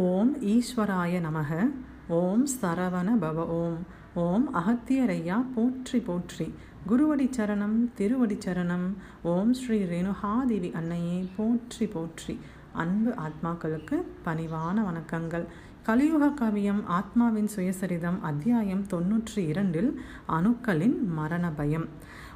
ஓம் 0.00 0.42
ஈஸ்வராய 0.42 1.18
நமக. 1.20 1.70
ஓம் 2.08 2.46
சரவண 2.60 3.08
பவ 3.20 3.44
ஓம். 3.46 3.76
ஓம் 4.14 4.54
அகத்தியரையா 4.54 5.44
போற்றி 5.54 5.98
போற்றி. 6.00 6.54
குருவடி 6.88 7.26
சரணம் 7.36 7.76
திருவடி 7.94 8.38
சரணம். 8.46 8.86
ஓம் 9.22 9.52
ஸ்ரீ 9.52 9.78
ரேணுகாதேவி 9.82 10.72
அன்னையே 10.72 11.28
போற்றி 11.36 11.86
போற்றி. 11.86 12.38
அன்பு 12.72 13.14
ஆத்மாக்களுக்கு 13.26 14.02
பணிவான 14.24 14.78
வணக்கங்கள். 14.88 15.46
கலியுக 15.82 16.32
கவியம் 16.40 16.82
ஆத்மாவின் 16.88 17.48
சுயசரிதம் 17.56 18.20
அத்தியாயம் 18.20 18.84
தொன்னூற்றி 18.90 19.38
இரண்டில் 19.38 20.00
அணுக்களின் 20.28 20.98
மரண 21.04 21.50
பயம். 21.50 21.88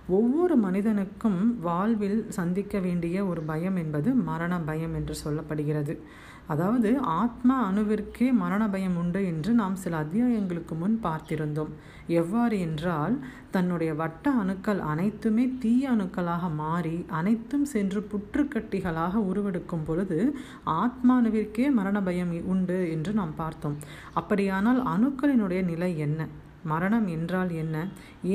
ஒவ்வொரு 0.09 0.57
மனிதனுக்கும் 0.57 1.61
வாழ்வில் 1.61 2.27
சந்திக்க 2.29 2.79
வேண்டிய 2.79 3.25
ஒரு 3.25 3.43
பயம் 3.43 3.77
என்பது 3.77 4.13
மரண 4.13 4.61
பயம் 4.61 4.95
என்று 4.95 5.15
சொல்லப்படுகிறது. 5.25 5.99
அதாவது 6.49 6.91
ஆத்மா 7.01 7.55
அணுவிற்கே 7.71 8.27
மரண 8.33 8.69
பயம் 8.69 8.97
உண்டு 8.97 9.21
என்று 9.27 9.53
நாம் 9.53 9.77
சில 9.77 10.05
அத்தியாயங்களுக்கு 10.05 10.75
முன் 10.79 10.97
பார்த்திருந்தோம். 11.03 11.73
எவ்வாறு 12.07 12.57
என்றால் 12.61 13.15
தன்னுடைய 13.51 13.95
வட்ட 13.95 14.31
அணுக்கள் 14.31 14.81
அனைத்துமே 14.93 15.45
தீய 15.59 15.91
அணுக்களாக 15.91 16.55
மாறி 16.55 17.05
அனைத்தும் 17.11 17.65
சென்று 17.65 18.09
புற்றுக்கட்டிகளாக 18.13 19.23
உருவெடுக்கும் 19.31 19.85
பொழுது 19.85 20.19
ஆத்மானுவிற்கே 20.81 21.67
மரண 21.71 22.01
பயம் 22.03 22.35
உண்டு 22.47 22.91
என்று 22.91 23.13
நாம் 23.13 23.35
பார்த்தோம். 23.37 23.79
அப்படியானால் 24.15 24.83
அணுக்களினுடைய 24.95 25.63
நிலை 25.65 25.93
என்ன? 25.99 26.21
மரணம் 26.67 27.07
என்றால் 27.07 27.53
என்ன? 27.55 27.77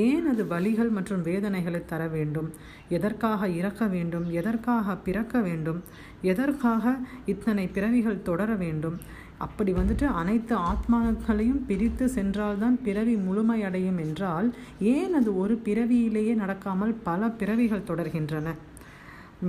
ஏன் 0.04 0.26
அது 0.26 0.44
வலிகள் 0.44 0.90
மற்றும் 0.90 1.22
வேதனைகளை 1.22 1.80
தர 1.84 2.02
வேண்டும்? 2.08 2.48
எதற்காக 2.88 3.48
இறக்க 3.58 3.86
வேண்டும்? 3.86 4.26
எதற்காக 4.32 4.96
பிறக்க 5.06 5.40
வேண்டும்? 5.40 5.80
எதற்காக 6.22 6.94
இத்தனை 7.26 7.66
பிறவிகள் 7.68 8.22
தொடர 8.22 8.50
வேண்டும்? 8.54 8.98
அப்படி 9.38 9.70
வந்துட்டு 9.72 10.06
அனைத்து 10.20 10.54
ஆத்மாக்களையும் 10.70 11.62
பிரித்து 11.66 12.04
சென்றால்தான் 12.08 12.76
பிறவி 12.82 13.14
முழுமையடையும் 13.28 14.00
என்றால் 14.04 14.48
ஏன் 14.94 15.14
அது 15.14 15.30
ஒரு 15.38 15.54
பிறவியிலேயே 15.64 16.34
நடக்காமல் 16.34 16.94
பல 17.02 17.30
பிறவிகள் 17.40 17.88
தொடர்கின்றன? 17.90 18.48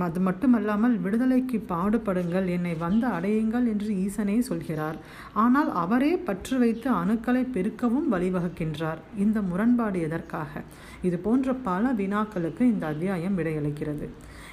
அது 0.02 0.20
மட்டுமல்லாமல் 0.20 0.94
விடுதலைக்கு 0.98 1.58
பாடுபடுங்கள் 1.68 2.46
என்னை 2.46 2.74
வந்து 2.74 3.06
அடையுங்கள் 3.06 3.66
என்று 3.72 3.90
ஈசனே 4.04 4.38
சொல்கிறார். 4.38 4.98
ஆனால் 5.32 5.72
அவரே 5.72 6.12
பற்று 6.16 6.58
வைத்து 6.58 6.90
அணுக்களை 6.92 7.42
பெருக்கவும் 7.56 8.08
வழிவகுக்கின்றார். 8.14 9.00
இந்த 9.16 9.40
முரண்பாடு 9.40 10.00
எதற்காக? 10.00 10.62
இது 11.02 11.18
போன்ற 11.18 11.54
பல 11.68 11.92
வினாக்களுக்கு 11.92 12.60
இந்த 12.60 12.86
அத்தியாயம் 12.86 13.38
விடையளிக்கிறது. 13.38 14.08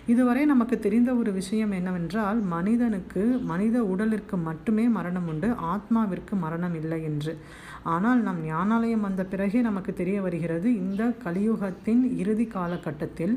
இதுவரை 0.07 0.45
நமக்கு 0.45 0.79
தெரிந்த 0.79 1.13
ஒரு 1.13 1.31
விஷயம் 1.31 1.71
என்னவென்றால் 1.71 2.39
மனிதனுக்கு 2.53 3.23
மனித 3.51 3.83
உடலிற்கு 3.83 4.37
மட்டுமே 4.47 4.85
மரணம் 4.97 5.27
உண்டு 5.27 5.49
ஆத்மாவிற்கு 5.73 6.33
மரணம் 6.45 6.75
இல்லை 6.81 7.03
என்று. 7.03 7.37
ஆனால் 7.83 8.21
நம் 8.21 8.41
ஞானாலயம் 8.45 9.05
வந்த 9.07 9.23
பிறகே 9.23 9.61
நமக்கு 9.61 9.93
தெரிய 9.93 10.21
வருகிறது 10.21 10.69
இந்த 10.75 11.13
கலியுகத்தின் 11.25 12.03
இறுதி 12.17 12.45
காலகட்டத்தில் 12.45 13.35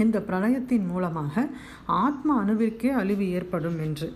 இந்த 0.00 0.18
பிரளயத்தின் 0.28 0.86
மூலமாக 0.86 1.34
ஆத்ம 2.04 2.28
அணுவிற்கே 2.44 2.90
அழிவு 2.92 3.26
ஏற்படும் 3.30 3.78
என்று. 3.78 4.08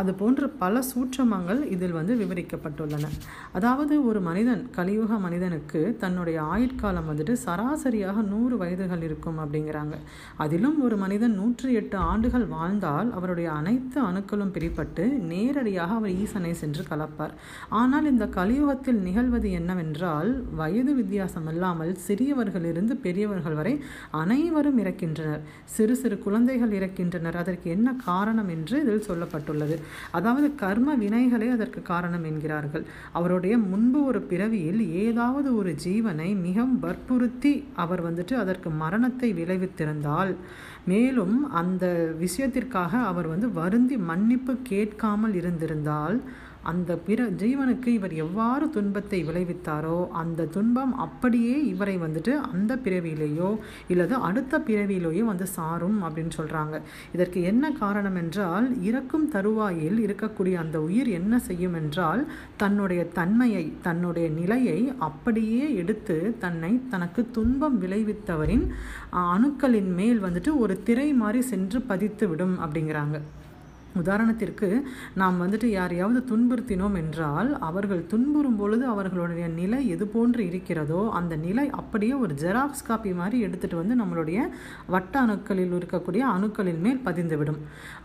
அது 0.00 0.12
போன்ற 0.20 0.48
பல 0.62 0.82
சூற்றமங்கள் 0.90 1.60
இதில் 1.74 1.96
வந்து 1.98 2.14
விவரிக்கப்பட்டுள்ளன. 2.22 3.10
அதாவது 3.58 3.94
ஒரு 4.08 4.20
மனிதன் 4.28 4.62
கலியுக 4.76 5.18
மனிதனுக்கு 5.26 5.80
தன்னுடைய 6.02 6.38
ஆயுட்காலம் 6.54 7.08
வந்துட்டு 7.10 7.34
சராசரியாக 7.44 8.22
நூறு 8.32 8.56
வயதுகள் 8.62 9.04
இருக்கும் 9.08 9.40
அப்படிங்கிறாங்க. 9.44 9.96
அதிலும் 10.44 10.78
ஒரு 10.86 10.98
மனிதன் 11.04 11.34
நூற்றி 11.40 11.70
எட்டு 11.80 11.96
ஆண்டுகள் 12.10 12.46
வாழ்ந்தால் 12.54 13.10
அவருடைய 13.18 13.48
அனைத்து 13.60 13.98
அணுக்களும் 14.08 14.52
பிரிப்பட்டு 14.56 15.06
நேரடியாக 15.32 15.94
அவர் 16.00 16.14
ஈசனை 16.24 16.52
சென்று 16.62 16.84
கலப்பார். 16.90 17.34
ஆனால் 17.80 18.10
இந்த 18.12 18.26
கலியுகத்தில் 18.38 19.00
நிகழ்வது 19.08 19.50
என்னவென்றால் 19.60 20.32
வயது 20.60 20.94
வித்தியாசம் 21.00 21.48
இல்லாமல் 21.54 21.92
சிறியவர்களிலிருந்து 22.06 22.96
பெரியவர்கள் 23.06 23.58
வரை 23.60 23.74
அனைவரும் 24.22 24.80
இறக்கின்றனர். 24.84 25.42
சிறு 25.76 25.96
சிறு 26.02 26.18
குழந்தைகள் 26.26 26.76
இறக்கின்றனர். 26.80 27.40
அதற்கு 27.42 27.68
என்ன 27.76 27.88
காரணம் 28.08 28.50
என்று 28.56 28.76
இதில் 28.84 29.06
சொல்லப்பட்டுள்ளது. 29.10 29.78
அதாவது 30.10 30.48
கர்ம 30.54 30.96
வினைகளே 30.96 31.48
அதற்கு 31.52 31.82
காரணம் 31.82 32.24
என்கிறார்கள். 32.24 32.84
அவருடைய 33.12 33.54
முன்பு 33.70 34.00
ஒரு 34.04 34.20
பிறவியில் 34.22 34.82
ஏதாவது 35.04 35.48
ஒரு 35.56 35.72
ஜீவனை 35.84 36.28
மிகவும் 36.46 36.78
வற்புறுத்தி 36.78 37.52
அவர் 37.76 38.02
வந்துட்டு 38.08 38.34
அதற்கு 38.34 38.70
மரணத்தை 38.82 39.30
விளைவித்திருந்தால் 39.32 40.32
மேலும் 40.84 41.36
அந்த 41.52 41.84
விஷயத்திற்காக 42.18 42.92
அவர் 43.02 43.28
வந்து 43.28 43.48
வருந்தி 43.52 43.96
மன்னிப்பு 44.10 44.54
கேட்காமல் 44.62 45.34
இருந்திருந்தால் 45.34 46.16
அந்த 46.62 46.96
பிற 46.96 47.28
ஜீவனுக்கு 47.28 47.86
இவர் 47.86 48.12
எவ்வாறு 48.14 48.70
துன்பத்தை 48.70 49.24
விளைவித்தாரோ 49.24 50.10
அந்த 50.10 50.46
துன்பம் 50.46 50.96
அப்படியே 50.96 51.64
இவரை 51.64 51.98
வந்துட்டு 51.98 52.40
அந்த 52.52 52.76
பிறவியிலேயோ 52.76 53.58
இல்லது 53.88 54.14
அடுத்த 54.20 54.58
பிறவியிலேயோ 54.58 55.24
வந்து 55.24 55.46
சாரும் 55.46 55.98
அப்படின்னு 56.04 56.30
சொல்கிறாங்க 56.36 56.80
இதற்கு 57.12 57.42
என்ன 57.42 57.72
காரணம் 57.72 58.14
என்றால் 58.14 58.82
இறக்கும் 58.82 59.28
தருவாயில் 59.28 59.98
இருக்கக்கூடிய 60.06 60.52
அந்த 60.52 60.80
உயிர் 60.80 61.08
என்ன 61.08 61.38
செய்யும் 61.38 61.74
என்றால் 61.74 62.28
தன்னுடைய 62.56 63.04
தன்மையை 63.04 63.72
தன்னுடைய 63.82 64.28
நிலையை 64.28 64.92
அப்படியே 64.98 65.74
எடுத்து 65.74 66.36
தன்னை 66.38 66.80
தனக்கு 66.90 67.30
துன்பம் 67.30 67.80
விளைவித்தவரின் 67.80 68.66
அணுக்களின் 69.12 69.94
மேல் 69.94 70.20
வந்துட்டு 70.20 70.58
ஒரு 70.58 70.82
திரை 70.82 71.12
மாதிரி 71.12 71.40
சென்று 71.40 71.80
பதித்து 71.82 72.28
விடும் 72.28 72.58
அப்படிங்கிறாங்க. 72.58 73.18
உதாரணத்திற்கு 74.00 74.68
நாம் 75.20 75.36
வந்துட்டு 75.42 75.68
யாரையாவது 75.78 76.20
துன்புறுத்தினோம் 76.30 76.96
என்றால் 77.00 77.50
அவர்கள் 77.68 78.02
துன்புறும் 78.12 78.58
பொழுது 78.60 78.84
அவர்களுடைய 78.92 79.46
நிலை 79.60 79.80
எது 79.94 80.06
போன்று 80.14 80.42
இருக்கிறதோ 80.50 81.00
அந்த 81.18 81.36
நிலை 81.46 81.66
அப்படியே 81.80 82.14
ஒரு 82.24 82.34
ஜெராக்ஸ் 82.42 82.86
காப்பி 82.88 83.12
மாதிரி 83.20 83.38
எடுத்துகிட்டு 83.46 83.80
வந்து 83.80 83.96
நம்மளுடைய 84.00 84.40
வட்ட 84.94 85.14
அணுக்களில் 85.24 85.74
இருக்கக்கூடிய 85.78 86.22
அணுக்களின் 86.34 86.80
மேல் 86.86 87.00
பதிந்துவிடும். 87.06 87.60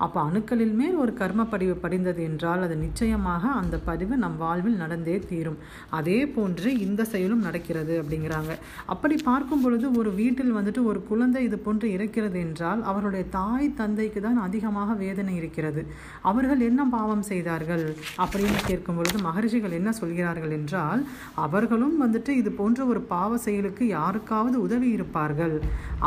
அப்போ 0.05 0.19
அணுக்களில் 0.29 0.75
மேல் 0.81 0.97
ஒரு 1.03 1.13
கர்ம 1.21 1.45
பதிவு 1.53 1.75
படிந்தது 1.85 2.21
என்றால் 2.29 2.63
அது 2.67 2.77
நிச்சயமாக 2.85 3.43
அந்த 3.61 3.75
பதிவு 3.89 4.17
நம் 4.23 4.37
வாழ்வில் 4.43 4.81
நடந்தே 4.83 5.17
தீரும். 5.29 5.59
அதே 5.99 6.19
போன்று 6.35 6.69
இந்த 6.87 7.01
செயலும் 7.13 7.45
நடக்கிறது 7.47 7.93
அப்படிங்கிறாங்க. 8.01 8.53
அப்படி 8.95 9.17
பார்க்கும் 9.29 9.63
பொழுது 9.65 9.85
ஒரு 9.99 10.09
வீட்டில் 10.21 10.55
வந்துட்டு 10.59 10.83
ஒரு 10.91 10.99
குழந்தை 11.09 11.41
இது 11.47 11.59
போன்று 11.65 11.87
இருக்கிறது 11.95 12.39
என்றால் 12.45 12.83
அவருடைய 12.91 13.25
தாய் 13.37 13.75
தந்தைக்கு 13.81 14.21
தான் 14.27 14.39
அதிகமாக 14.47 14.93
வேதனை 15.03 15.35
இருக்கிறது. 15.41 15.76
இருக்கிறது 15.77 16.25
அவர்கள் 16.29 16.61
என்ன 16.69 16.81
பாவம் 16.95 17.25
செய்தார்கள்? 17.29 17.83
அப்படின்னு 18.23 18.59
கேட்கும் 18.69 18.97
பொழுது 18.97 19.17
மகர்ஷிகள் 19.27 19.75
என்ன 19.79 19.89
சொல்கிறார்கள் 19.99 20.53
என்றால் 20.57 21.01
அவர்களும் 21.45 21.95
வந்துட்டு 22.03 22.31
இது 22.41 22.49
போன்ற 22.59 22.79
ஒரு 22.91 23.01
பாவ 23.13 23.37
செயலுக்கு 23.45 23.83
யாருக்காவது 23.97 24.57
உதவி 24.65 24.89
இருப்பார்கள். 24.97 25.55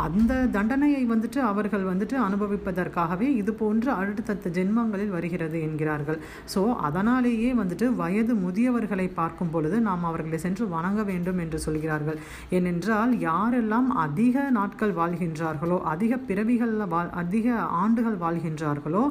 அந்த 0.05 0.33
தண்டனையை 0.55 1.03
வந்துட்டு 1.13 1.39
அவர்கள் 1.51 1.85
வந்துட்டு 1.91 2.15
அனுபவிப்பதற்காகவே 2.27 3.27
இது 3.41 3.53
போன்ற 3.61 3.87
அடுத்தடுத்த 4.01 4.53
ஜென்மங்களில் 4.57 5.15
வருகிறது 5.15 5.57
என்கிறார்கள். 5.67 6.19
ஸோ 6.53 6.61
அதனாலேயே 6.89 7.49
வந்துட்டு 7.61 7.87
வயது 8.01 8.35
முதியவர்களை 8.45 9.07
பார்க்கும் 9.19 9.51
பொழுது 9.55 9.79
நாம் 9.87 10.07
அவர்களை 10.11 10.39
சென்று 10.45 10.65
வணங்க 10.75 11.01
வேண்டும் 11.11 11.41
என்று 11.45 11.59
சொல்கிறார்கள். 11.67 12.19
ஏனென்றால் 12.57 13.13
யாரெல்லாம் 13.29 13.89
அதிக 14.05 14.45
நாட்கள் 14.59 14.95
வாழ்கின்றார்களோ 15.01 15.79
அதிக 15.93 16.19
பிறவிகளில் 16.29 16.87
வாழ் 16.93 17.11
அதிக 17.21 17.47
ஆண்டுகள் 17.81 18.17
வாழ்கின்றார்களோ 18.23 19.03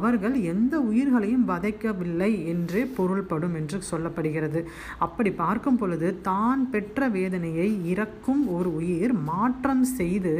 அவர்கள் 0.00 0.36
எந்த 0.52 0.74
உயிர்களையும் 0.90 1.46
வதைக்கவில்லை 1.52 2.30
என்றே 2.52 2.84
பொருள்படும் 2.98 3.56
என்று 3.60 3.78
சொல்லப்படுகிறது. 3.90 4.62
அப்படி 5.06 5.32
பார்க்கும் 5.44 5.78
பொழுது 5.80 6.10
தான் 6.28 6.62
பெற்ற 6.74 7.08
வேதனையை 7.16 7.70
இறக்கும் 7.94 8.42
ஒரு 8.58 8.70
உயிர் 8.80 9.14
மாற்றம் 9.30 9.84
செய்து 9.98 10.34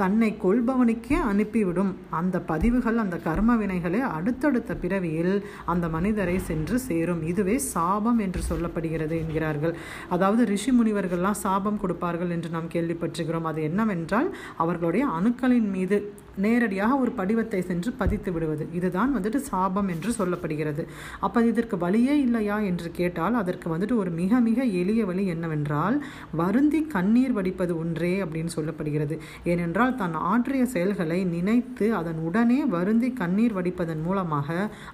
தன்னை 0.00 0.28
கொள்பவனுக்கே 0.42 1.16
அனுப்பிவிடும். 1.30 1.92
அந்த 2.18 2.36
பதிவுகள் 2.50 3.02
அந்த 3.04 3.16
கர்ம 3.26 3.56
வினைகளை 3.62 4.00
அடுத்தடுத்த 4.16 4.74
பிறவியில் 4.82 5.34
அந்த 5.72 5.84
மனிதரை 5.96 6.36
சென்று 6.50 6.76
சேரும். 6.88 7.22
இதுவே 7.32 7.56
சாபம் 7.72 8.20
என்று 8.26 8.42
சொல்லப்படுகிறது 8.50 9.16
என்கிறார்கள். 9.22 9.74
அதாவது 10.16 10.44
ரிஷி 10.52 10.72
முனிவர்கள்லாம் 10.78 11.42
சாபம் 11.44 11.82
கொடுப்பார்கள் 11.84 12.34
என்று 12.36 12.50
நாம் 12.56 12.72
கேள்விப்பட்டிருக்கிறோம். 12.76 13.50
அது 13.52 13.60
என்னவென்றால் 13.70 14.30
அவர்களுடைய 14.64 15.06
அணுக்களின் 15.18 15.70
மீது 15.76 15.98
நேரடியாக 16.46 16.98
ஒரு 17.02 17.12
படிவத்தை 17.20 17.60
சென்று 17.70 17.90
பதித்து 18.00 18.32
விடுவது. 18.32 18.64
இதுதான் 18.78 19.14
வந்துட்டு 19.16 19.40
சாபம் 19.50 19.90
என்று 19.94 20.10
சொல்லப்படுகிறது. 20.18 20.82
அப்போ 21.26 21.40
இதற்கு 21.50 21.78
வழியே 21.84 22.16
இல்லையா 22.26 22.56
என்று 22.70 22.90
கேட்டால் 22.98 23.38
அதற்கு 23.42 23.68
வந்துட்டு 23.74 23.96
ஒரு 24.02 24.10
மிக 24.20 24.40
மிக 24.48 24.58
எளிய 24.80 25.02
வழி 25.10 25.24
என்னவென்றால் 25.34 25.96
வருந்தி 26.40 26.80
கண்ணீர் 26.94 27.36
வடிப்பது 27.38 27.72
ஒன்றே 27.82 28.12
அப்படின்னு 28.24 28.52
சொல்லப்படுகிறது. 28.56 29.16
ஏனென்றால் 29.52 29.96
தான் 30.02 30.14
ஆற்றிய 30.30 30.64
செயல்களை 30.74 31.20
நினைத்து 31.34 31.88
அதன் 32.00 32.20
உடனே 32.28 32.60
வருந்தி 32.76 33.10
கண்ணீர் 33.22 33.56
வடிப்பதன் 33.58 34.02
மூலமாக 34.06 34.48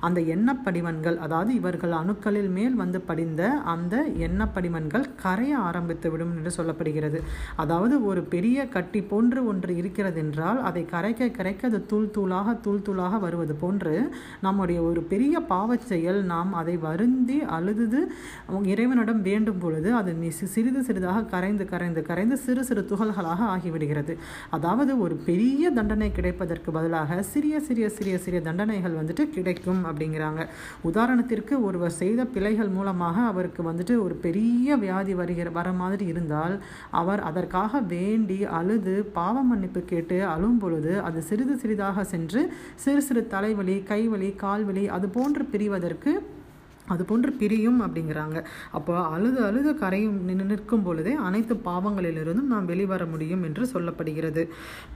அந்த 0.06 0.20
எண்ணப்படிவன்கள் 0.35 1.19
அதாவது 1.26 1.50
இவர்கள் 1.61 1.94
அணுக்களில் 2.00 2.50
மேல் 2.58 2.76
வந்து 2.82 3.00
படிந்த 3.11 3.43
அந்த 3.75 3.94
எண்ணப்படிவன்கள் 4.26 5.06
கரைய 5.23 5.55
ஆரம்பித்து 5.69 6.08
விடும் 6.11 6.35
என்று 6.37 6.52
சொல்லப்படுகிறது. 6.58 7.19
அதாவது 7.56 7.94
ஒரு 8.11 8.23
பெரிய 8.35 8.58
கட்டி 8.69 9.00
போன்று 9.12 9.41
ஒன்று 9.50 9.73
இருக்கிறது 9.81 10.19
என்றால் 10.25 10.61
அதை 10.70 10.82
கரைக்க 10.94 11.31
கரைக்க 11.38 11.70
அது 11.70 11.81
தூள் 11.86 12.10
தூளாக 12.16 12.56
தூள் 12.60 12.84
தூளாக 12.86 13.20
வருவது 13.25 13.54
போன்று 13.54 13.94
நம்முடைய 14.40 14.78
ஒரு 14.82 15.00
பெரிய 15.12 15.34
பாவச் 15.52 15.86
செயல் 15.90 16.20
நாம் 16.25 16.52
அதை 16.60 16.76
வருந்தி 16.86 17.38
அழுது 17.56 18.00
இறைவனிடம் 18.72 19.22
வேண்டும் 19.22 19.58
பொழுது 19.58 19.88
அது 19.94 20.12
சிறிது 20.54 20.81
சிறிதாக 20.82 21.25
கரைந்து 21.32 21.64
கரைந்து 21.72 22.00
கரைந்து 22.08 22.36
சிறு 22.44 22.62
சிறு 22.64 22.82
துகள்களாக 22.90 23.40
ஆகிவிடுகிறது. 23.54 24.12
அதாவது 24.56 24.92
ஒரு 25.04 25.14
பெரிய 25.28 25.70
தண்டனை 25.70 26.08
கிடைப்பதற்கு 26.12 26.70
பதிலாக 26.72 27.20
சிறிய 27.32 27.54
சிறிய 27.60 27.86
சிறிய 27.96 28.16
சிறிய 28.19 28.40
தண்டனைகள் 28.48 28.98
வந்துட்டு 29.00 29.25
கிடைக்கும் 29.36 29.82
அப்படிங்கிறாங்க. 29.88 30.42
உதாரணத்திற்கு 30.90 31.54
ஒருவர் 31.69 31.98
செய்த 32.02 32.20
பிழைகள் 32.34 32.72
மூலமாக 32.76 33.16
அவருக்கு 33.32 33.62
வந்துட்டு 33.70 33.96
ஒரு 34.04 34.14
பெரிய 34.26 34.76
வியாதி 34.76 35.14
வருகிற 35.14 35.48
வர 35.50 35.69
மாதிரி 35.81 36.06
இருந்தால் 36.12 36.56
அவர் 37.00 37.22
அதற்காக 37.31 37.81
வேண்டி 37.94 38.38
அழுது 38.58 38.96
பாவ 39.19 39.42
மன்னிப்பு 39.50 39.81
கேட்டு 39.92 40.19
அழும் 40.34 40.58
பொழுது 40.58 40.92
அது 41.08 41.13
சிறிது 41.20 41.56
சிறிதாக 41.56 42.05
சென்று 42.05 42.43
சிறு 42.75 43.02
சிறு 43.02 43.26
தலைவலி 43.26 43.82
கைவலி 43.88 44.37
கால்வலி 44.37 44.87
அது 44.87 45.08
போன்று 45.08 45.44
பிரிவதற்கு 45.44 46.12
அது 46.92 47.02
போன்று 47.10 47.31
பிரியும் 47.40 47.81
அப்படிங்கிறாங்க. 47.84 48.38
அப்போ 48.76 48.94
அழுது 49.14 49.40
அழுது 49.48 49.70
கரையும் 49.82 50.19
நிற்கும் 50.50 50.84
பொழுதே 50.86 51.12
அனைத்து 51.26 51.54
பாவங்களிலிருந்தும் 51.69 52.50
நாம் 52.52 52.69
வெளிவர 52.72 53.02
முடியும் 53.12 53.44
என்று 53.48 53.64
சொல்லப்படுகிறது. 53.72 54.42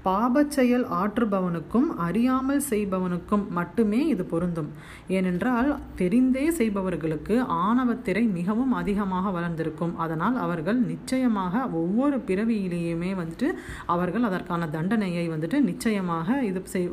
பாப 0.06 0.44
செயல் 0.56 0.86
ஆற்றுபவனுக்கும் 1.00 1.88
அறியாமல் 2.06 2.62
செய்பவனுக்கும் 2.70 3.44
மட்டுமே 3.58 4.00
இது 4.12 4.24
பொருந்தும். 4.32 4.70
ஏனென்றால் 5.16 5.70
தெரிந்தே 6.00 6.44
செய்பவர்களுக்கு 6.58 7.36
ஆணவத்திரை 7.64 8.24
மிகவும் 8.38 8.74
அதிகமாக 8.80 9.32
வளர்ந்திருக்கும். 9.38 9.94
அதனால் 10.06 10.36
அவர்கள் 10.46 10.80
நிச்சயமாக 10.92 11.64
ஒவ்வொரு 11.82 12.18
பிறவியிலேயுமே 12.28 13.12
வந்துட்டு 13.20 13.50
அவர்கள் 13.96 14.28
அதற்கான 14.30 14.68
தண்டனையை 14.76 15.24
வந்துட்டு 15.34 15.60
நிச்சயமாக 15.70 16.38
இது 16.50 16.62
செய் 16.74 16.88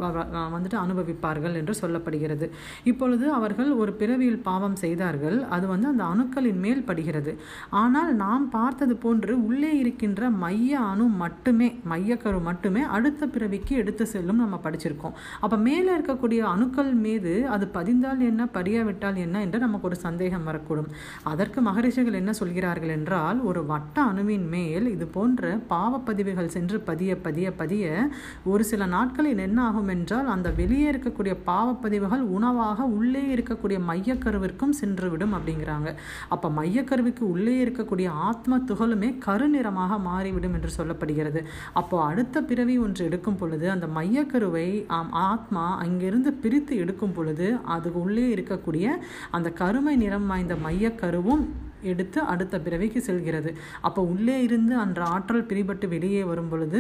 வந்துட்டு 0.56 0.78
அனுபவிப்பார்கள் 0.86 1.58
என்று 1.62 1.74
சொல்லப்படுகிறது. 1.82 2.48
இப்பொழுது 2.92 3.26
அவர்கள் 3.40 3.72
ஒரு 3.82 3.92
பிறவியில் 4.02 4.44
பாவம் 4.50 4.78
செய்தார்கள். 4.86 5.38
அது 5.56 5.66
வந்து 5.74 5.90
அந்த 5.94 6.04
அணுக்களின் 6.14 6.62
மேல் 6.66 6.86
படுகிறது. 6.90 7.34
ஆனால் 7.82 8.12
நாம் 8.24 8.46
பார்த்தது 8.58 8.96
போன்று 9.04 9.34
உள்ளே 9.48 9.72
இருக்கின்ற 9.82 10.30
மைய 10.44 10.74
அணு 10.92 11.08
மட்டுமே 11.24 11.70
மையக்கரு 11.92 12.40
மட்டுமே 12.50 12.82
அடுத்த 12.96 13.24
பிறவிக்கு 13.34 13.74
எடுத்து 13.82 14.04
செல்லும் 14.14 14.42
நம்ம 14.44 14.60
படிச்சிருக்கோம். 14.66 15.16
அப்போ 15.44 15.58
மேலே 15.68 15.90
இருக்கக்கூடிய 15.98 16.42
அணுக்கள் 16.54 16.92
மீது 17.06 17.34
அது 17.56 17.66
பதிந்தால் 17.78 18.22
என்ன 18.30 18.42
படியாவிட்டால் 18.58 19.20
என்ன 19.26 19.42
என்று 19.46 19.60
நமக்கு 19.66 19.88
ஒரு 19.90 19.98
சந்தேகம் 20.06 20.48
வரக்கூடும். 20.50 20.90
அதற்கு 21.32 21.60
மகரிஷிகள் 21.68 22.20
என்ன 22.22 22.32
சொல்கிறார்கள் 22.40 22.94
என்றால் 22.98 23.40
ஒரு 23.50 23.62
வட்ட 23.72 23.98
அணுவின் 24.12 24.48
மேல் 24.54 24.88
இது 24.96 25.06
போன்ற 25.16 25.52
பாவப்பதிவுகள் 25.72 26.54
சென்று 26.56 26.78
பதிய 26.90 27.12
பதிய 27.26 27.48
பதிய 27.62 27.86
ஒரு 28.52 28.64
சில 28.72 28.86
நாட்களில் 28.96 29.44
என்ன 29.48 29.60
ஆகும் 29.70 29.92
என்றால் 29.96 30.30
அந்த 30.36 30.50
வெளியே 30.60 30.88
இருக்கக்கூடிய 30.92 31.34
பாவப்பதிவுகள் 31.50 32.24
உணவாக 32.38 32.88
உள்ளே 32.98 33.24
இருக்கக்கூடிய 33.36 33.78
மையக்கருவிற்கும் 33.90 34.75
சென்றுவிடும் 34.80 35.36
அப்படிங்கிறாங்க. 35.38 35.90
அப்போ 36.36 36.50
மையக்கருவிக்கு 36.60 37.24
உள்ளே 37.34 37.56
இருக்கக்கூடிய 37.66 38.08
ஆத்ம 38.30 38.60
துகளுமே 38.72 39.12
கருநிறமாக 39.28 40.00
மாறிவிடும் 40.10 40.56
என்று 40.60 40.72
சொல்லப்படுகிறது. 40.78 41.44
அப்போ 41.82 41.98
அடுத்த 42.10 42.44
பிறவி 42.52 42.78
ஒன்று 42.86 43.06
எடுக்கும் 43.10 43.40
பொழுது 43.42 43.68
அந்த 43.76 43.90
மையக்கருவை 44.00 44.68
ஆத்மா 45.28 45.66
அங்கிருந்து 45.84 46.32
பிரித்து 46.46 46.74
எடுக்கும் 46.86 47.16
பொழுது 47.20 47.48
அது 47.76 47.92
உள்ளே 48.04 48.26
இருக்கக்கூடிய 48.36 48.88
அந்த 49.38 49.50
கருமை 49.62 49.96
நிறம் 50.04 50.28
வாய்ந்த 50.32 50.58
மையக்கருவும் 50.66 51.46
எடுத்து 51.92 52.20
அடுத்த 52.32 52.56
பிறவிக்கு 52.66 53.00
செல்கிறது. 53.08 53.50
அப்போ 53.88 54.02
உள்ளே 54.12 54.38
இருந்து 54.46 54.74
அன்ற 54.84 55.00
ஆற்றல் 55.16 55.48
பிரிபட்டு 55.50 55.88
வெளியே 55.94 56.24
வரும் 56.30 56.52
பொழுது 56.52 56.80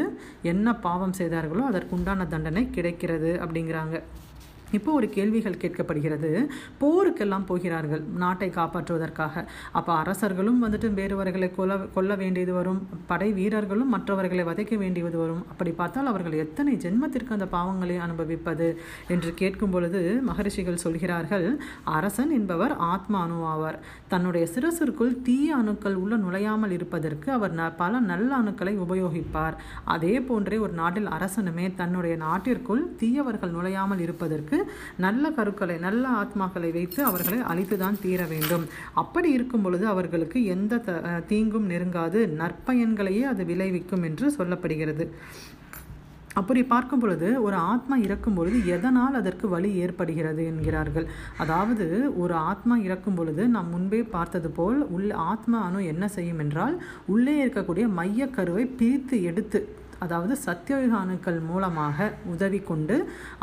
என்ன 0.51 0.75
பாவம் 0.85 1.17
செய்தார்களோ 1.19 1.65
அதற்குண்டான 1.71 2.27
தண்டனை 2.33 2.63
கிடைக்கிறது 2.77 3.31
அப்படிங்கிறாங்க. 3.43 3.97
இப்போ 4.77 4.89
ஒரு 4.99 5.09
கேள்விகள் 5.15 5.59
கேட்கப்படுகிறது. 5.63 6.31
போருக்கெல்லாம் 6.81 7.47
போகிறார்கள். 7.49 8.03
நாட்டை 8.23 8.49
காப்பாற்றுவதற்காக. 8.59 9.43
அப்போ 9.79 9.91
அரசர்களும் 10.01 10.61
வந்துட்டு 10.65 10.89
வேறுவர்களை 10.99 11.49
கொல்ல 11.57 11.77
கொல்ல 11.97 12.15
வேண்டியது 12.21 12.53
வரும். 12.59 12.81
படை 13.11 13.29
வீரர்களும் 13.39 13.93
மற்றவர்களை 13.95 14.43
வதைக்க 14.51 14.75
வேண்டியது 14.83 15.17
வரும். 15.23 15.43
அப்படி 15.51 15.71
பார்த்தால் 15.81 16.11
அவர்கள் 16.11 16.35
எத்தனை 16.45 16.73
ஜென்மத்திற்கு 16.85 17.35
அந்த 17.37 17.47
பாவங்களை 17.55 17.97
அனுபவிப்பது 18.05 18.67
என்று 19.15 19.31
கேட்கும் 19.41 19.73
பொழுது 19.75 20.01
மகரிஷிகள் 20.29 20.81
சொல்கிறார்கள் 20.85 21.47
அரசன் 21.97 22.31
என்பவர் 22.39 22.73
ஆத்மா 22.91 23.19
அணுவாவார் 23.25 23.79
தன்னுடைய 24.07 24.45
சிரசிற்குள் 24.55 25.13
தீய 25.27 25.55
அணுக்கள் 25.61 25.99
உள்ள 26.03 26.15
நுழையாமல் 26.25 26.73
இருப்பதற்கு 26.77 27.27
அவர் 27.37 27.53
பல 27.81 27.93
நல்ல 28.11 28.29
அணுக்களை 28.41 28.73
உபயோகிப்பார். 28.85 29.55
அதே 29.95 30.13
போன்றே 30.27 30.57
ஒரு 30.65 30.73
நாட்டில் 30.81 31.09
அரசனுமே 31.17 31.65
தன்னுடைய 31.81 32.15
நாட்டிற்குள் 32.25 32.83
தீயவர்கள் 33.01 33.55
நுழையாமல் 33.55 34.03
இருப்பதற்கு 34.05 34.57
நல்ல 35.05 35.31
கருக்களை 35.39 35.77
நல்ல 35.87 36.03
ஆத்மாக்களை 36.21 36.71
வைத்து 36.77 37.01
அவர்களை 37.09 37.39
அழித்துதான் 37.51 38.01
தீர 38.05 38.21
வேண்டும். 38.33 38.65
அப்படி 39.03 39.31
இருக்கும் 39.37 39.65
பொழுது 39.67 39.87
அவர்களுக்கு 39.93 40.39
எந்த 40.55 40.83
தீங்கும் 41.31 41.69
நெருங்காது. 41.73 42.21
நற்பயன்களையே 42.41 43.25
அது 43.33 43.43
விளைவிக்கும் 43.51 44.07
என்று 44.09 44.27
சொல்லப்படுகிறது. 44.37 45.07
அப்படி 46.39 46.61
பார்க்கும் 46.71 47.01
பொழுது 47.01 47.27
ஒரு 47.43 47.57
ஆத்மா 47.73 47.95
இறக்கும் 48.05 48.35
பொழுது 48.37 48.57
எதனால் 48.75 49.17
அதற்கு 49.19 49.45
வழி 49.53 49.69
ஏற்படுகிறது 49.83 50.41
என்கிறார்கள். 50.51 51.05
அதாவது 51.43 51.85
ஒரு 52.23 52.35
ஆத்மா 52.49 52.75
இறக்கும் 52.87 53.17
பொழுது 53.19 53.43
நாம் 53.53 53.69
முன்பே 53.75 54.01
பார்த்தது 54.15 54.49
போல் 54.57 54.79
உள்ள 54.95 55.11
ஆத்மா 55.31 55.59
அணு 55.67 55.85
என்ன 55.93 56.07
செய்யும் 56.15 56.41
என்றால் 56.45 56.75
உள்ளே 57.13 57.35
இருக்கக்கூடிய 57.45 57.87
மையக்கருவை 57.99 58.65
பிரித்து 58.79 59.17
எடுத்து 59.31 59.61
அதாவது 60.05 60.33
சத்தியோக 60.45 60.93
அணுக்கள் 61.03 61.39
மூலமாக 61.49 62.07
உதவி 62.33 62.59
கொண்டு 62.69 62.95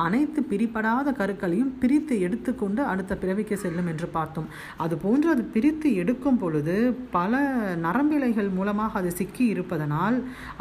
அனைத்து 0.06 0.40
பிரிப்படாத 0.50 1.08
கருக்களையும் 1.20 1.72
பிரித்து 1.82 2.14
எடுத்துக்கொண்டு 2.26 2.80
அடுத்த 2.92 3.12
பிறவிக்கு 3.22 3.56
செல்லும் 3.64 3.88
என்று 3.92 4.08
பார்த்தோம். 4.16 4.48
அது 4.84 4.94
போன்று 5.04 5.28
அது 5.34 5.44
பிரித்து 5.54 5.88
எடுக்கும் 6.02 6.40
பொழுது 6.42 6.76
பல 7.16 7.40
நரம்பிலைகள் 7.86 8.50
மூலமாக 8.58 8.98
அது 9.00 9.10
சிக்கி 9.20 9.44
இருப்பதனால் 9.54 10.16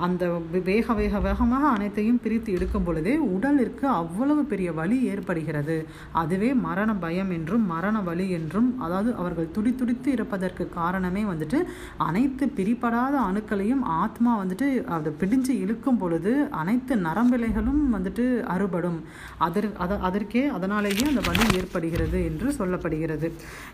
அந்த 0.05 0.23
வேக 0.69 0.93
வேக 0.99 1.19
வேகமாக 1.27 1.65
அனைத்தையும் 1.75 2.21
பிரித்து 2.23 2.49
எடுக்கும் 2.57 2.85
பொழுதே 2.87 3.15
உடலிற்கு 3.35 3.85
அவ்வளவு 4.01 4.43
பெரிய 4.51 4.69
வலி 4.79 4.97
ஏற்படுகிறது. 5.13 5.77
அதுவே 6.21 6.49
மரண 6.67 6.89
பயம் 7.03 7.31
என்றும் 7.37 7.65
மரண 7.73 7.97
வலி 8.07 8.27
என்றும் 8.39 8.69
அதாவது 8.85 9.09
அவர்கள் 9.21 9.51
துடி 9.55 9.73
துடித்து 9.73 10.09
இருப்பதற்கு 10.17 10.63
காரணமே 10.79 11.23
வந்துட்டு 11.31 11.59
அனைத்து 12.07 12.45
பிரிப்படாத 12.57 13.15
அணுக்களையும் 13.29 13.83
ஆத்மா 14.01 14.31
வந்துட்டு 14.41 14.67
அதை 14.95 15.11
பிடிஞ்சு 15.21 15.53
இழுக்கும் 15.63 15.90
இருக்கும் 15.91 16.03
பொழுது 16.03 16.31
அனைத்து 16.59 16.93
நரம்பிலைகளும் 17.05 17.81
வந்துட்டு 17.93 18.25
அறுபடும். 18.53 18.99
அதற் 19.45 19.67
அத 19.83 19.97
அதற்கே 20.07 20.43
அதனாலேயே 20.57 21.05
அந்த 21.11 21.21
வலி 21.27 21.45
ஏற்படுகிறது 21.59 22.19
என்று 22.29 22.47
சொல்லப்படுகிறது. 22.59 23.27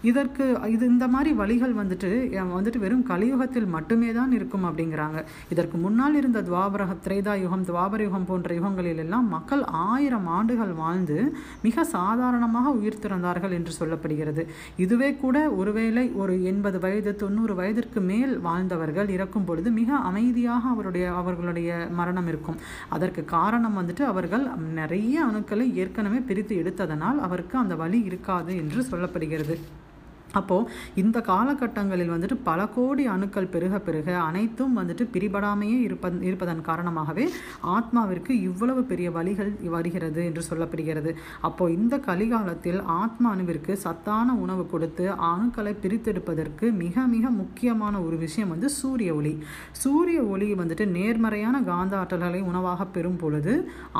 இதற்கு 0.09 0.45
இது 0.75 0.83
இந்த 0.93 1.05
மாதிரி 1.13 1.31
வழிகள் 1.41 1.73
வந்துட்டு 1.81 2.09
வந்துட்டு 2.53 2.81
வெறும் 2.85 3.05
கலியுகத்தில் 3.11 3.69
மட்டுமே 3.75 4.09
தான் 4.19 4.31
இருக்கும் 4.37 4.65
அப்படிங்கிறாங்க. 4.69 5.19
இதற்கு 5.53 5.77
முன்னால் 5.83 6.17
இருந்த 6.21 6.41
துவாபரக 6.49 6.95
திரேதா 7.05 7.35
யுகம் 7.43 7.65
துவாபர 7.69 7.99
யுகம் 8.07 8.27
போன்ற 8.29 8.49
யுகங்களில் 8.59 9.01
எல்லாம் 9.05 9.27
மக்கள் 9.35 9.63
ஆயிரம் 9.89 10.27
ஆண்டுகள் 10.37 10.73
வாழ்ந்து 10.81 11.19
மிக 11.67 11.85
சாதாரணமாக 11.95 12.73
உயிர் 12.79 13.01
திறந்தார்கள் 13.05 13.55
என்று 13.59 13.73
சொல்லப்படுகிறது. 13.79 14.45
இதுவே 14.85 15.11
கூட 15.23 15.37
ஒருவேளை 15.61 16.05
ஒரு 16.23 16.35
எண்பது 16.53 16.79
வயது 16.85 17.13
தொண்ணூறு 17.23 17.55
வயதிற்கு 17.61 18.01
மேல் 18.11 18.35
வாழ்ந்தவர்கள் 18.47 19.13
இறக்கும் 19.17 19.47
பொழுது 19.49 19.69
மிக 19.79 19.89
அமைதியாக 20.11 20.63
அவருடைய 20.73 21.05
அவர்களுடைய 21.21 21.71
மரணம் 22.01 22.29
இருக்கும். 22.31 22.59
அதற்கு 22.95 23.23
காரணம் 23.35 23.77
வந்துட்டு 23.79 24.05
அவர்கள் 24.11 24.45
நிறைய 24.79 25.25
அணுக்களை 25.25 25.67
ஏற்கனவே 25.83 26.21
பிரித்து 26.29 26.55
எடுத்ததனால் 26.61 27.19
அவருக்கு 27.27 27.57
அந்த 27.63 27.75
வலி 27.83 28.01
இருக்காது 28.11 28.53
என்று 28.63 28.81
சொல்லப்படுகிறது. 28.91 29.57
அப்போது 30.39 30.69
இந்த 31.01 31.17
காலகட்டங்களில் 31.29 32.13
வந்துட்டு 32.13 32.37
பல 32.49 32.59
கோடி 32.75 33.05
அணுக்கள் 33.15 33.51
பெருக 33.53 33.75
பெருக 33.87 34.09
அனைத்தும் 34.27 34.77
வந்துட்டு 34.79 35.03
பிரிபடாமையே 35.15 35.77
இருப்ப 35.87 36.11
இருப்பதன் 36.29 36.63
காரணமாகவே 36.69 37.25
ஆத்மாவிற்கு 37.75 38.31
இவ்வளவு 38.49 38.81
பெரிய 38.91 39.07
வழிகள் 39.17 39.51
வருகிறது 39.75 40.21
என்று 40.29 40.41
சொல்லப்படுகிறது. 40.49 41.11
அப்போது 41.47 41.75
இந்த 41.79 41.95
கலிகாலத்தில் 42.07 42.79
ஆத்மா 43.01 43.27
அணுவிற்கு 43.35 43.73
சத்தான 43.85 44.35
உணவு 44.43 44.63
கொடுத்து 44.73 45.05
அணுக்களை 45.31 45.73
பிரித்தெடுப்பதற்கு 45.83 46.65
மிக 46.83 47.05
மிக 47.15 47.29
முக்கியமான 47.41 47.95
ஒரு 48.07 48.17
விஷயம் 48.25 48.51
வந்து 48.53 48.69
சூரிய 48.79 49.11
ஒளி. 49.19 49.33
சூரிய 49.81 50.19
ஒளி 50.33 50.47
வந்துட்டு 50.61 50.85
நேர்மறையான 50.97 51.55
காந்த 51.69 51.95
ஆற்றல்களை 52.01 52.41
உணவாக 52.51 52.87
பெறும் 52.95 53.19
பொழுது 53.23 53.53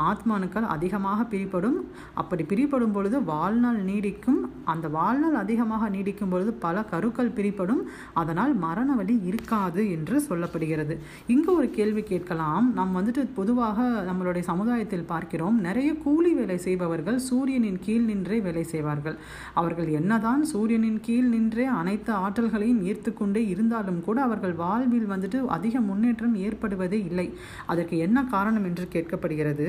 ஆத்மானுக்கள் 0.10 0.68
அதிகமாக 0.76 1.26
பிரிப்படும் 1.34 1.80
அப்படி 2.22 2.44
பிரிப்படும் 2.52 2.96
பொழுது 2.96 3.18
வாழ்நாள் 3.32 3.82
நீடிக்கும். 3.90 4.42
அந்த 4.74 4.88
வாழ்நாள் 4.98 5.38
அதிகமாக 5.44 5.90
நீடிக்கும் 5.96 6.27
செய்யும் 6.28 6.34
பொழுது 6.34 6.52
பல 6.66 6.84
கருக்கள் 6.92 7.36
பிரிப்படும். 7.38 7.82
அதனால் 8.22 8.54
மரண 8.66 8.90
வலி 9.00 9.16
இருக்காது 9.30 9.82
என்று 9.96 10.16
சொல்லப்படுகிறது. 10.30 10.94
இங்கு 11.34 11.52
ஒரு 11.60 11.68
கேள்வி 11.78 12.04
கேட்கலாம். 12.12 12.66
நாம் 12.78 12.96
வந்துட்டு 12.98 13.22
பொதுவாக 13.40 13.78
நம்மளுடைய 14.10 14.44
சமுதாயத்தில் 14.52 15.10
பார்க்கிறோம். 15.14 15.58
நிறைய 15.68 15.90
கூலி 16.06 16.32
வேலை 16.40 16.58
செய்பவர்கள் 16.68 17.20
சூரியனின் 17.30 17.80
கீழ் 17.86 18.08
நின்றே 18.10 18.40
வேலை 18.48 18.64
செய்வார்கள். 18.74 19.18
அவர்கள் 19.62 19.90
என்னதான் 20.00 20.44
சூரியனின் 20.54 21.02
கீழ் 21.08 21.30
நின்றே 21.34 21.66
அனைத்து 21.80 22.12
ஆற்றல்களையும் 22.26 22.82
ஈர்த்து 22.90 23.12
கொண்டே 23.14 23.44
இருந்தாலும் 23.54 24.02
கூட 24.08 24.18
அவர்கள் 24.28 24.56
வாழ்வில் 24.64 25.12
வந்துட்டு 25.14 25.40
அதிக 25.58 25.80
முன்னேற்றம் 25.90 26.36
ஏற்படுவதே 26.46 27.00
இல்லை. 27.10 27.28
அதற்கு 27.72 27.96
என்ன 28.08 28.18
காரணம் 28.36 28.68
என்று 28.70 28.86
கேட்கப்படுகிறது. 28.96 29.68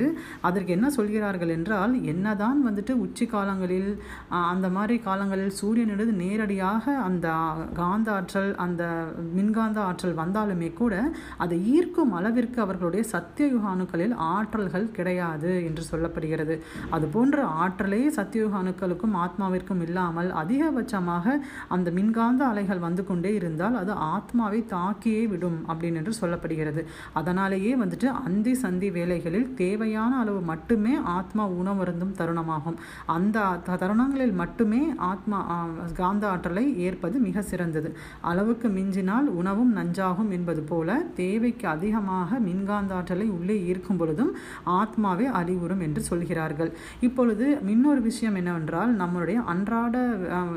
அதற்கு 0.49 0.73
என்ன 0.77 0.87
சொல்கிறார்கள் 0.99 1.55
என்றால் 1.59 1.95
என்னதான் 2.13 2.59
வந்துட்டு 2.69 2.93
உச்சி 3.05 3.25
காலங்களில் 3.27 3.91
அந்த 4.53 4.67
மாதிரி 4.77 4.97
காலங்களில் 5.07 5.57
சூரியனிடது 5.61 6.13
நேரடியாக 6.39 6.95
அந்த 7.09 7.29
காந்த 7.81 8.09
ஆற்றல் 8.17 8.53
அந்த 8.65 8.83
மின்காந்த 9.37 9.79
ஆற்றல் 9.89 10.19
வந்தாலுமே 10.21 10.69
கூட 10.81 10.95
அதை 11.45 11.59
ஈர்க்கும் 11.75 12.13
அளவிற்கு 12.19 12.59
அவர்களுடைய 12.65 13.03
சத்தியயுக 13.13 13.65
அணுக்களில் 13.75 14.15
ஆற்றல்கள் 14.33 14.87
கிடையாது 14.99 15.53
என்று 15.69 15.83
சொல்லப்படுகிறது. 15.91 16.55
அது 16.97 17.07
போன்ற 17.15 17.45
ஆற்றலே 17.63 18.03
சத்தியயுக 18.19 18.57
அணுக்களுக்கும் 18.63 19.17
ஆத்மாவிற்கும் 19.25 19.83
இல்லாமல் 19.87 20.31
அதிகபட்சமாக 20.43 21.37
அந்த 21.77 21.89
மின்காந்த 21.99 22.43
அலைகள் 22.51 22.85
வந்து 22.87 23.05
கொண்டே 23.11 23.33
இருந்தால் 23.41 23.79
அது 23.83 23.93
ஆத்மாவை 24.15 24.61
தாக்கியே 24.75 25.23
விடும் 25.33 25.59
அப்படின்னு 25.71 26.01
என்று 26.03 26.15
சொல்லப்படுகிறது. 26.21 26.85
அதனாலேயே 27.21 27.73
வந்துட்டு 27.83 28.09
அந்தி 28.27 28.55
சந்தி 28.63 28.91
வேலைகளில் 28.99 29.49
தேவையான 29.63 30.13
அளவு 30.23 30.41
மட்டுமே 30.53 30.95
ஆத்மா 31.17 31.47
உணவருந்தும் 31.61 32.15
தருணமாகும். 32.21 32.79
அந்த 33.17 33.47
தருணங்களில் 33.83 34.37
மட்டுமே 34.43 34.83
ஆத்மா 35.11 35.39
காந்த 36.01 36.25
ஆற்றலை 36.33 36.65
ஏற்பது 36.87 37.17
மிக 37.27 37.43
சிறந்தது. 37.51 37.91
அளவுக்கு 38.31 38.69
மிஞ்சினால் 38.77 39.29
உணவும் 39.41 39.73
நஞ்சாகும் 39.79 40.31
என்பது 40.37 40.63
போல 40.71 40.99
தேவைக்கு 41.21 41.67
அதிகமாக 41.75 42.39
மின்காந்த 42.47 42.95
ஆற்றலை 42.99 43.27
உள்ளே 43.37 43.57
ஈர்க்கும் 43.71 44.01
பொழுதும் 44.01 44.33
ஆத்மாவே 44.79 45.27
அறிவுறும் 45.41 45.83
என்று 45.87 46.03
சொல்கிறார்கள். 46.11 46.71
இப்பொழுது 47.09 47.47
இன்னொரு 47.75 48.01
விஷயம் 48.09 48.39
என்னவென்றால் 48.41 48.93
நம்மளுடைய 49.03 49.39
அன்றாட 49.53 49.97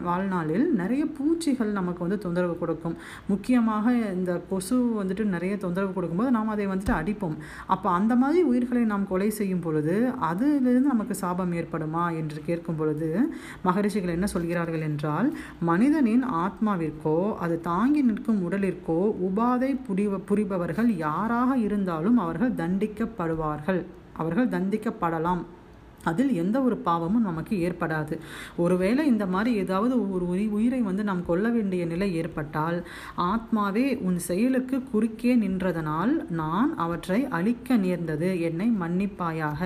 வாழ்நாளில் 0.07 0.65
நிறைய 0.81 1.03
பூச்சிகள் 1.17 1.77
நமக்கு 1.79 2.03
வந்து 2.05 2.19
தொந்தரவு 2.25 2.55
கொடுக்கும். 2.61 2.97
முக்கியமாக 3.31 3.95
இந்த 4.17 4.31
கொசு 4.51 4.77
வந்துட்டு 4.99 5.25
நிறைய 5.35 5.53
தொந்தரவு 5.65 5.91
கொடுக்கும்போது 5.97 6.35
நாம் 6.37 6.53
அதை 6.55 6.67
வந்துட்டு 6.71 6.95
அடிப்போம். 6.99 7.37
அப்போ 7.73 7.87
அந்த 7.99 8.13
மாதிரி 8.21 8.41
உயிர்களை 8.51 8.83
நாம் 8.93 9.09
கொலை 9.11 9.29
செய்யும் 9.39 9.63
பொழுது 9.65 9.95
அதிலிருந்து 10.29 10.91
நமக்கு 10.93 11.15
சாபம் 11.23 11.53
ஏற்படுமா 11.59 12.03
என்று 12.19 12.39
கேட்கும் 12.47 12.79
பொழுது 12.79 13.09
மகரிஷிகள் 13.67 14.15
என்ன 14.17 14.27
சொல்கிறார்கள் 14.33 14.85
என்றால் 14.89 15.27
மனிதனின் 15.63 16.23
ஆத்மாவிற்கோ 16.25 17.35
அது 17.35 17.61
தாங்கி 17.61 18.01
நிற்கும் 18.01 18.51
உடலிற்கோ 18.51 18.99
உபாதை 19.25 19.71
புரிவ 19.87 20.19
புரிபவர்கள் 20.29 20.89
யாராக 20.97 21.57
இருந்தாலும் 21.57 22.17
அவர்கள் 22.17 22.53
தண்டிக்கப்படுவார்கள். 22.53 23.85
அவர்கள் 24.13 24.47
தண்டிக்கப்படலாம். 24.47 25.43
அதில் 26.03 26.31
எந்த 26.33 26.57
ஒரு 26.61 26.75
பாவமும் 26.87 27.27
நமக்கு 27.29 27.55
ஏற்படாது. 27.67 28.15
ஒருவேளை 28.63 29.05
இந்த 29.05 29.25
மாதிரி 29.25 29.51
ஏதாவது 29.63 29.93
ஒரு 30.15 30.25
உயிர் 30.33 30.53
உயிரை 30.57 30.81
வந்து 30.81 31.03
நாம் 31.03 31.25
கொல்ல 31.25 31.49
வேண்டிய 31.49 31.85
நிலை 31.85 32.09
ஏற்பட்டால் 32.21 32.77
ஆத்மாவே 33.29 33.85
உன் 34.07 34.19
செயலுக்கு 34.27 34.77
குறுக்கே 34.91 35.33
நின்றதனால் 35.43 36.13
நான் 36.41 36.71
அவற்றை 36.77 37.19
அழிக்க 37.37 37.75
நேர்ந்தது 37.75 38.29
என்னை 38.49 38.67
மன்னிப்பாயாக 38.81 39.61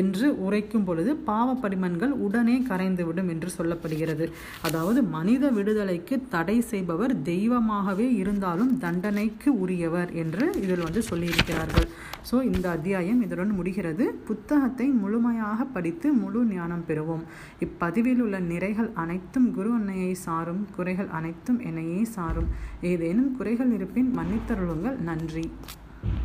என்று 0.00 0.26
உரைக்கும் 0.46 0.84
பொழுது 0.84 1.12
பாவ 1.28 1.58
படிமன்கள் 1.62 2.14
உடனே 2.26 2.56
கரைந்துவிடும் 2.70 3.30
என்று 3.34 3.50
சொல்லப்படுகிறது. 3.58 4.26
அதாவது 4.62 5.02
மனித 5.16 5.50
விடுதலைக்கு 5.50 6.16
தடை 6.28 6.58
செய்பவர் 6.72 7.14
தெய்வமாகவே 7.22 8.08
இருந்தாலும் 8.22 8.72
தண்டனைக்கு 8.78 9.50
உரியவர் 9.64 10.10
என்று 10.24 10.46
இதில் 10.64 10.84
வந்து 10.86 11.02
சொல்லியிருக்கிறார்கள். 11.10 11.88
ஸோ 12.30 12.36
இந்த 12.52 12.66
அத்தியாயம் 12.76 13.22
இதனுடன் 13.24 13.56
முடிகிறது. 13.58 14.04
புத்தகத்தை 14.28 14.86
முழுமையாக 15.02 15.66
படித்து 15.76 16.12
முழு 16.22 16.42
ஞானம் 16.54 16.84
பெறுவோம். 16.88 17.24
இப்பதிவில் 17.60 18.22
உள்ள 18.24 18.36
நிறைகள் 18.52 18.90
அனைத்தும் 19.04 19.48
குரு 19.54 19.72
அன்னையை 19.78 20.12
சாரும் 20.26 20.62
குறைகள் 20.76 21.10
அனைத்தும் 21.18 21.60
என்னையே 21.70 22.04
சாரும். 22.16 22.52
ஏதேனும் 22.92 23.32
குறைகள் 23.36 23.74
இருப்பின் 23.78 24.12
மன்னித்தருளுங்கள். 24.18 24.98
நன்றி. 25.10 25.46